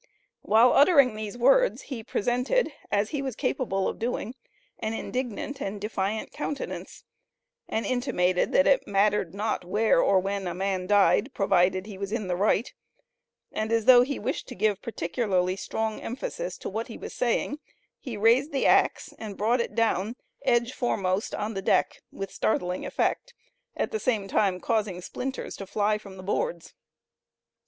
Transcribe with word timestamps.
While 0.41 0.73
uttering 0.73 1.13
these 1.15 1.37
words 1.37 1.83
he 1.83 2.01
presented, 2.03 2.73
as 2.91 3.11
he 3.11 3.21
was 3.21 3.35
capable 3.35 3.87
of 3.87 3.99
doing, 3.99 4.33
an 4.79 4.93
indignant 4.93 5.61
and 5.61 5.79
defiant 5.79 6.31
countenance, 6.31 7.03
and 7.67 7.85
intimated 7.85 8.51
that 8.51 8.65
it 8.65 8.87
mattered 8.87 9.35
not 9.35 9.63
where 9.63 10.01
or 10.01 10.19
when 10.19 10.47
a 10.47 10.55
man 10.55 10.87
died 10.87 11.31
provided 11.35 11.85
he 11.85 11.99
was 11.99 12.11
in 12.11 12.25
the 12.27 12.35
right, 12.35 12.73
and 13.51 13.71
as 13.71 13.85
though 13.85 14.01
he 14.01 14.17
wished 14.17 14.47
to 14.47 14.55
give 14.55 14.81
particularly 14.81 15.55
strong 15.55 16.01
emphasis 16.01 16.57
to 16.57 16.67
what 16.67 16.87
he 16.87 16.97
was 16.97 17.13
saying, 17.13 17.59
he 17.99 18.17
raised 18.17 18.51
the 18.51 18.65
axe, 18.65 19.13
and 19.19 19.37
brought 19.37 19.61
it 19.61 19.75
down 19.75 20.15
edge 20.41 20.73
foremost 20.73 21.35
on 21.35 21.53
the 21.53 21.61
deck 21.61 22.01
with 22.11 22.31
startling 22.33 22.87
effect, 22.87 23.35
at 23.77 23.91
the 23.91 23.99
same 23.99 24.27
time 24.27 24.59
causing 24.59 24.95
the 24.95 25.01
splinters 25.03 25.55
to 25.55 25.67
fly 25.67 25.99
from 25.99 26.17
the 26.17 26.23
boards. 26.23 26.73